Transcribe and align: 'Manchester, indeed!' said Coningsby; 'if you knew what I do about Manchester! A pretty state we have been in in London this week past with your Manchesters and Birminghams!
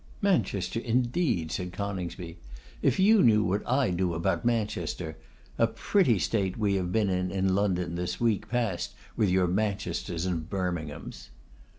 'Manchester, 0.19 0.79
indeed!' 0.79 1.51
said 1.51 1.71
Coningsby; 1.73 2.39
'if 2.81 2.97
you 2.99 3.21
knew 3.21 3.43
what 3.43 3.61
I 3.69 3.91
do 3.91 4.15
about 4.15 4.43
Manchester! 4.43 5.15
A 5.59 5.67
pretty 5.67 6.17
state 6.17 6.57
we 6.57 6.73
have 6.73 6.91
been 6.91 7.11
in 7.11 7.29
in 7.29 7.53
London 7.53 7.93
this 7.93 8.19
week 8.19 8.49
past 8.49 8.95
with 9.15 9.29
your 9.29 9.45
Manchesters 9.45 10.25
and 10.25 10.49
Birminghams! 10.49 11.29